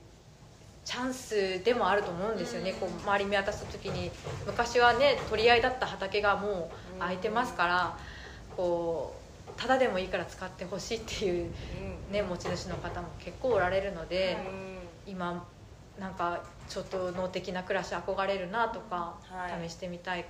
[0.84, 4.12] チャンスでもあると思うんですよね、こう周り見渡した時に
[4.46, 7.98] 昔はね取り合いだった畑がもう空いてますから
[8.58, 9.16] こ
[9.48, 11.52] うただでもいいから使ってほしいっていう、
[12.12, 14.38] ね、持ち主の方も結構おられるので。
[15.08, 15.46] 今
[16.00, 19.70] なんかちょっと脳的な暮らし憧れるなとか、はい。
[19.70, 20.28] 試してみたい引っ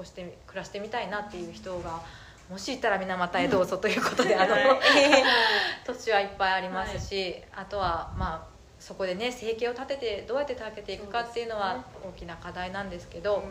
[0.00, 2.02] 越してみ暮らしてみたいなっていう人が
[2.50, 4.54] もしいたら水俣へどうぞということで、あの
[5.86, 8.51] 土地はいっぱいありますし、あとはまあ
[8.82, 13.44] そこでね生計を立ててどうやって立てていくかっていうのは大きな課題なんですけど、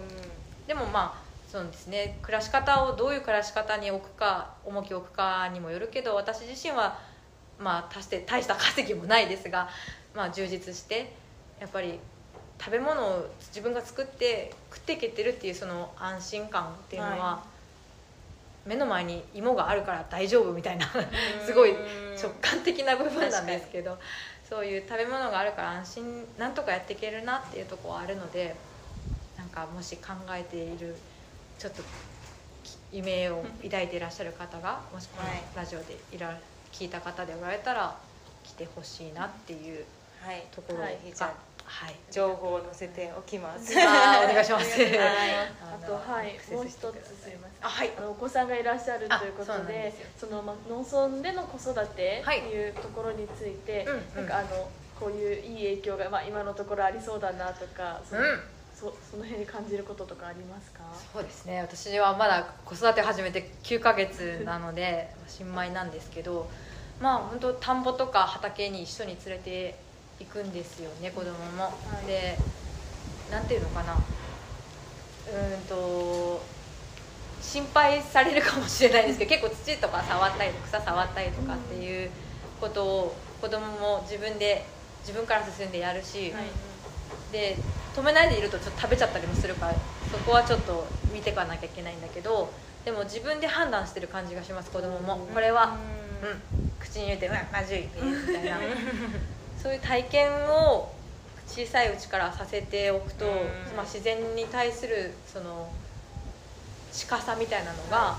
[0.67, 7.00] でもまあそうですね暮らし方をどういう暮らし方に置くか重きを置くかにもよるけど私自身は
[7.58, 9.70] まあ大して大した稼ぎもないですが、
[10.13, 11.13] まあ、充実して
[11.62, 12.00] やっぱり
[12.60, 17.44] 食べ物を自分が作って食っていけてるっていうその安心感っていうのは、は
[18.65, 20.88] 目の前に芋があるから大丈夫みたいな
[21.46, 21.74] すごい
[22.22, 23.98] 直感的な部分なんですけど
[24.51, 28.67] そういう食べ物があるから安心なんとかやっていけるなっていうところはあるので
[29.35, 31.05] なんかもし考えている
[31.57, 31.85] ちょっと
[32.91, 38.07] 夢を抱いていらっしゃる方がもしこのはいラジオでいら聞いた方でおられたら
[38.43, 39.87] 来てほしいなっていう
[40.21, 40.43] はい。
[40.51, 41.13] ところが、はい。
[41.13, 43.74] じゃあはい、情報を載せておきます。
[43.74, 44.80] お願いします。
[44.80, 44.91] はい。
[44.91, 46.39] あとはい。
[46.54, 47.65] もう一つすいません。
[47.65, 47.91] あはい。
[47.97, 54.69] あのお子さんがいらっしゃるということでその、ま、農村での子育てはいっていうところについて、なんかあの
[55.00, 58.39] こういういい影響が、まあ、今のところありそうだなとかその,、うん。
[58.76, 60.80] そその辺に感じることとかありますか？
[61.13, 61.62] そうですね。
[61.62, 66.50] 私はまだ子育て始めて9ヶ月なので新米なんですけど
[67.00, 69.76] まあ本当田んぼとか畑に一緒に連れて
[70.21, 71.71] いくんですよね子供も、は
[72.03, 72.05] い。
[72.05, 72.38] で
[73.31, 73.97] なんていうのかな。
[75.27, 76.39] うーんと
[77.39, 82.12] 心配されるかもしれないですけど 結構土とか触ったり草触ったりとかっていう
[82.60, 84.65] ことを子供も自分で
[85.01, 86.43] 自分から進んでやるし、はい。
[87.31, 87.57] で
[87.93, 89.75] 止めないでいるとちょっと食べちゃったりもするから
[90.12, 92.53] そこはちょっと見ていかなきゃいけないんだけど
[92.86, 95.27] でも自分で判断してる感じがします子供も。
[95.34, 95.77] これは、
[96.23, 96.41] うん、
[96.79, 98.60] 口に入れて「うんまずい」みたいな
[99.62, 100.91] そういう体験を
[101.47, 103.32] 小さいうちからさせておくと、うん
[103.76, 105.69] まあ、自然に対するその
[106.91, 108.17] 近さみたいなのが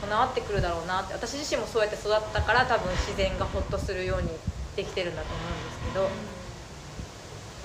[0.00, 4.28] 備わってくるだろうなって私自身もそうやって育ったから多分自然がホッとするように
[4.76, 6.40] できてるんだと思うんですけど。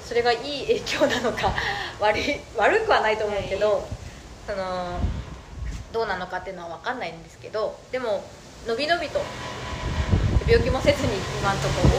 [0.05, 1.51] それがいい影響なのか
[1.99, 3.89] 悪い悪くはないと思うけど
[4.45, 4.99] その
[5.91, 8.23] どうなのかっていうのは分かんないんですけどでも
[8.67, 9.19] のびのびと
[10.47, 11.91] 病気もせずに今のところ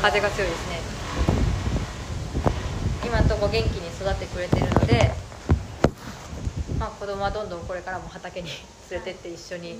[0.00, 0.80] 風が強いですね。
[3.04, 5.10] 今のところ元気に育ってくれてるので、
[6.78, 8.48] まあ、子供はどんどんこれからも畑に
[8.90, 9.76] 連れてって一緒に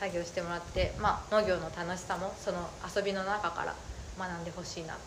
[0.00, 3.74] 作業してもらって、まあ、農業の楽しさもその遊びの中から
[4.18, 5.00] 学んでほしいなと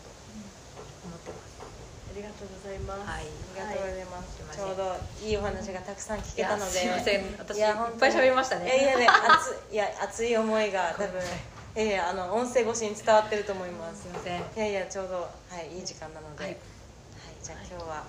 [1.04, 1.56] 思ってます。
[1.58, 3.20] ありがとうございます、はい。
[3.20, 4.56] ありがとうございます、はい。
[4.56, 6.84] ちょうどいいお話がたくさん聞けたので。
[6.84, 7.24] いやすいません。
[7.36, 8.66] 私やいっぱい喋りましたね。
[8.66, 11.20] いやいやね熱いいや熱い思いが多分
[11.76, 14.02] ごめんなさいいやいやあの音声越しに伝わってると思います。
[14.02, 14.40] すいません。
[14.40, 15.28] いやいやちょうどは
[15.62, 16.56] いいい時間なので、ははいい
[17.42, 18.04] じゃあ今日は、は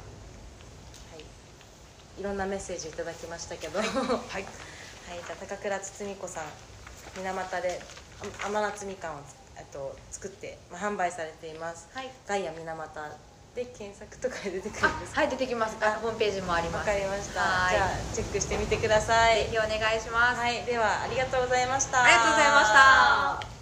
[1.17, 3.87] い、いろんなメッセージいただきましたけど、はい。
[3.91, 6.43] はいじゃあ高倉堤子さん
[7.15, 7.81] 水俣で
[8.43, 11.87] あ甘夏みかんをつえっと作って、まあ、販売されています。
[11.93, 12.09] はい。
[12.27, 13.17] ガイア水俣
[13.55, 15.21] で検索とかで出てくるんですか？
[15.21, 15.75] はい出てきます。
[15.81, 16.85] あホームページもありわます。
[16.85, 17.41] かりました。
[17.41, 17.75] はい。
[17.75, 19.43] じゃあチェックしてみてください。
[19.45, 22.03] ぜひお願いします、はいではありがとうございました。
[22.03, 23.56] ありがとうございま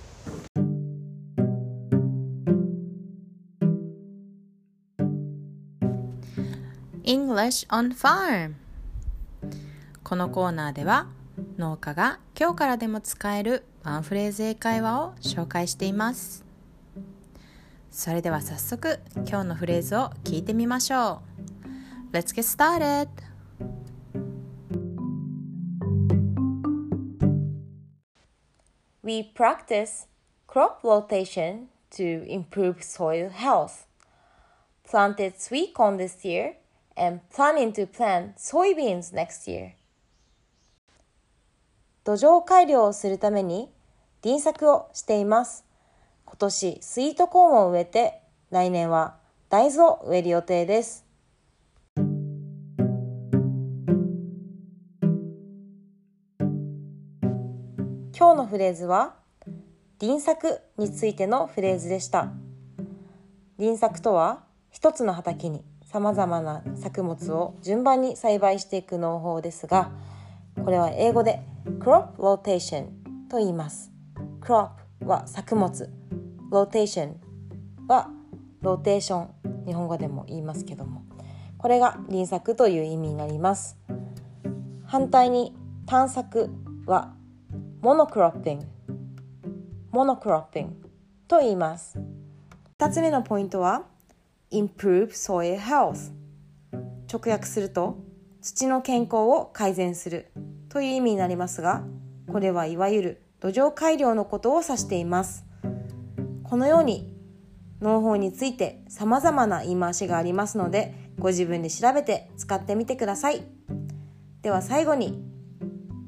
[7.06, 8.56] English on Farm
[10.04, 11.06] このコーナーでは
[11.56, 16.44] 農家が今日からでも使えるワンフレーズ英会話を紹介しています
[17.92, 21.22] それでは早速今日のフレーズを聞いてみましょ
[22.12, 23.08] う Let's get started!
[29.04, 30.08] We practice
[30.48, 33.86] crop rotation to improve soil health.
[34.90, 36.56] planted sweet corn this year
[36.98, 39.74] and planning to plant soybeans next year.
[42.04, 43.70] 土壌改良をするために
[44.22, 45.66] 輪作をしています。
[46.26, 48.22] 今年スイートコーンを植えて
[48.52, 49.16] 来年は
[49.50, 51.06] 大豆を植える予定です。
[58.18, 59.16] 今日のフレーズは
[60.00, 62.32] 輪作についてのフレーズでした。
[63.58, 65.64] 輪作とは一つの畑に
[65.96, 69.92] 様々な作物を順番に栽培していく農法ですが、
[70.62, 71.40] これは英語で
[71.80, 72.88] crop rotation
[73.30, 73.94] と言います。
[74.42, 74.72] crop
[75.06, 75.90] は作物、
[76.52, 77.14] rotation
[77.88, 78.10] は
[78.62, 79.28] ローテーショ
[79.64, 81.02] ン、日本語でも言いますけども、
[81.58, 83.78] これが輪作という意味になります。
[84.84, 86.50] 反対に単作
[86.86, 87.14] は
[87.80, 88.66] モノクロッピング、
[89.92, 90.90] モノクロッピング
[91.30, 91.98] と言います。
[92.80, 93.86] 2つ目のポイントは
[94.56, 96.12] improve soil health.
[97.12, 97.98] 直訳すると
[98.42, 100.32] 土の健康を改善する
[100.70, 101.84] という意味になりますが
[102.32, 105.46] これはいわゆる土壌改良のことを指しています。
[106.44, 107.14] このように
[107.82, 113.44] 農法について様々な言い回しがありますのでご自分で調べて使ってみてください。
[114.42, 115.24] では最後に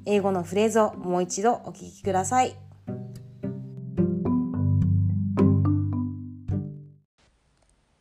[0.06, 2.56] 英語のフレーズをもう一度お聞きください。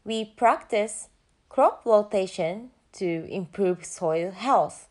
[0.07, 1.09] We practice
[1.49, 4.87] crop rotation to improve soil health.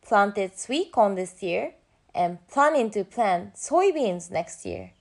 [0.00, 1.74] Planted sweet corn this year
[2.14, 4.92] and planning to plant soybeans next year.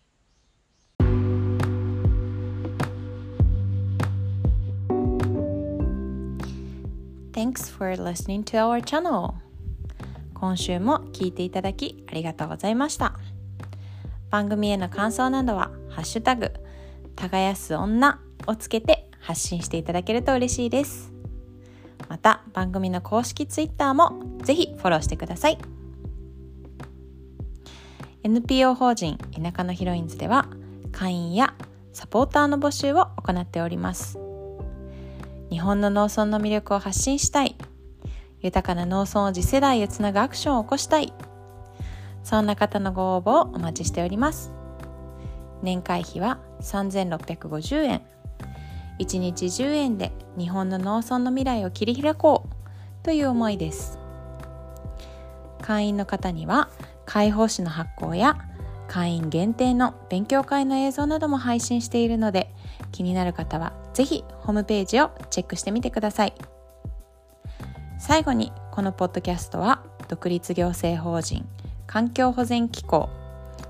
[7.32, 9.36] Thanks for listening to our channel
[10.34, 13.14] 今週も聞いていただきありがとうございました
[14.32, 16.52] 番組への感想などは「ハッシュタグ
[17.16, 21.14] 耕す女」をつけて発信していただけると嬉しいです。
[22.10, 25.58] また番組の公式 Twitter もぜひフォローしてください。
[28.24, 30.48] NPO 法人田舎のヒロインズでは
[30.92, 31.56] 会員や
[31.94, 34.20] サポーターの募集を行っております。
[35.50, 37.56] 日本の農村の魅力を発信したい
[38.40, 41.14] 豊かな農村を次世代へつなぐアクションを起こしたい
[42.24, 44.52] そんな方のご応募をお待ちしております。
[45.62, 48.02] 年会費は3650円。
[49.00, 52.62] 1日10円で日本の農村の未来を切り開こう。
[53.04, 53.98] という思いです。
[55.62, 56.70] 会員の方には
[57.06, 58.38] 解放誌の発行や
[58.88, 62.54] 会員限定の勉強会の映像なども配信しているので
[62.92, 66.34] 気になる方はぜひホームページをチェックしてみてください。
[68.00, 71.48] 最後にこのポッドキャストは独立行政法人
[71.86, 73.10] 環境保全機構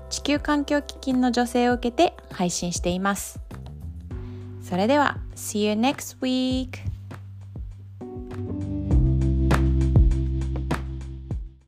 [0.08, 3.41] 地球環境基金の助成を受けて配信しています。
[4.72, 6.78] それでは See you next week!